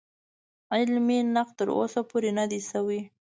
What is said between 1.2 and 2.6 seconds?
نقد تر اوسه پورې نه دی